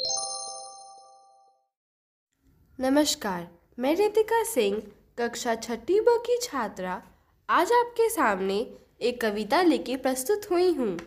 नमस्कार, 2.80 3.48
मैं 3.80 3.95
रितिका 3.95 4.43
सिंह, 4.43 4.84
कक्षा 5.20 5.55
छठी 5.55 5.99
ब 5.99 6.05
की 6.09 6.40
छात्रा। 6.41 7.04
आज 7.49 7.71
आपके 7.71 8.09
सामने 8.09 8.71
एक 9.02 9.21
कविता 9.21 9.62
लेके 9.62 9.98
प्रस्तुत 9.98 10.41
हुई 10.52 10.73
हूँ। 10.73 10.99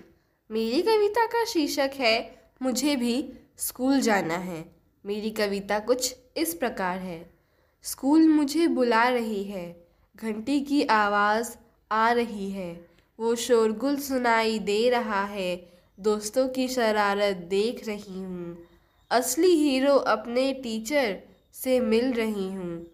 मेरी 0.51 0.83
कविता 0.83 1.27
का 1.27 1.45
शीर्षक 1.45 1.91
है, 1.95 2.51
मुझे 2.63 2.97
भी 2.97 3.33
स्कूल 3.57 4.01
जाना 4.01 4.35
है। 4.35 4.77
मेरी 5.07 5.31
कविता 5.31 5.79
कुछ 5.79 6.17
इस 6.37 6.55
प्रकार 6.55 6.99
है। 6.99 7.30
स्कूल 7.83 8.29
मुझे 8.29 8.67
बुला 8.67 9.09
रही 9.09 9.45
है। 9.45 9.87
घंटी 10.17 10.61
की 10.61 10.83
आवाज़ 10.83 11.57
आ 11.93 12.13
रही 12.13 12.51
है। 12.51 12.87
वो 13.21 13.35
शोरगुल 13.35 13.97
सुनाई 13.97 14.59
दे 14.59 14.91
रहा 14.91 15.25
है। 15.25 15.73
दोस्तों 16.01 16.49
की 16.49 16.69
शरारत 16.69 17.37
देख 17.37 17.87
रही 17.87 18.23
हूँ। 18.23 18.59
असली 19.11 19.55
हीरो 19.55 19.95
अपने 19.95 20.53
टीचर 20.53 21.21
से 21.53 21.81
मिल 21.81 22.13
रही 22.13 22.53
हूँ। 22.53 22.87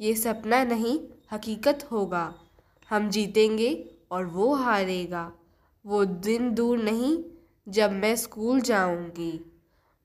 ये 0.00 0.14
सपना 0.14 0.64
नहीं, 0.64 1.00
हकीकत 1.32 1.88
होगा। 1.92 2.34
हम 2.90 3.10
जीतेंगे 3.10 3.90
और 4.10 4.24
वो 4.24 4.54
हारेगा। 4.54 5.32
वो 5.86 6.04
दिन 6.04 6.54
दूर 6.54 6.78
नहीं, 6.78 7.24
जब 7.68 7.92
मैं 7.92 8.16
स्कूल 8.16 8.60
जाऊँगी। 8.60 9.52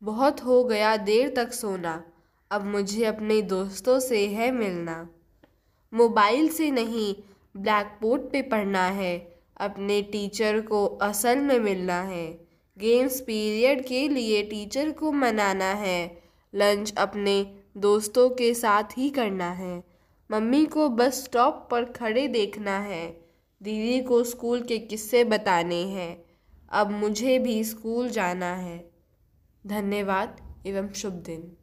बहुत 0.04 0.46
हो 0.46 0.64
गया 0.64 0.98
देर 0.98 1.34
तक 1.36 1.54
सोना। 1.54 2.04
अब 2.52 2.66
मुझे 2.66 3.06
अपने 3.06 3.42
दोस्तों 3.42 4.00
से 4.00 4.28
है 4.28 4.52
मिलना। 4.52 5.10
मोबाइल 5.94 6.50
से 6.50 6.72
नहीं 6.72 7.16
ब्लैक 7.58 7.98
बोर्ड 8.02 8.22
पे 8.22 8.42
पढ़ना 8.42 8.88
है। 8.88 9.40
अपने 9.58 10.02
टीचर 10.02 10.62
को 10.62 10.86
असल 10.86 11.38
में 11.38 11.60
मिलना 11.60 12.02
है। 12.02 12.48
गेम्स 12.80 13.22
पीरियड 13.22 13.86
के 13.86 14.08
लिए 14.08 14.44
टीचर 14.44 14.92
को 14.92 15.12
मनाना 15.12 15.74
है। 15.74 16.22
लंच 16.56 16.94
अपने 16.98 17.60
दोस्तों 17.78 18.30
के 18.30 18.54
साथ 18.54 18.84
ही 18.98 19.10
करना 19.10 19.52
है। 19.52 19.84
मम्मी 20.32 20.66
को 20.66 20.90
बस 20.90 21.24
स्टॉप 21.24 21.68
पर 21.72 21.86
खड़े 21.86 22.28
देखना 22.28 22.80
है। 22.80 23.22
दीदी 23.64 24.02
को 24.02 24.24
स्कूल 24.24 24.62
के 24.62 24.78
किस्से 24.78 25.24
बताने 25.24 25.82
हैं। 25.82 26.26
अब 26.70 26.92
मुझे 26.92 27.40
भी 27.40 27.64
स्कूल 27.64 28.10
जाना 28.10 28.56
है। 28.56 28.92
धन्यवाद 29.68 30.58
एवं 30.68 30.94
शुभ 30.94 31.14
दिन। 31.14 31.58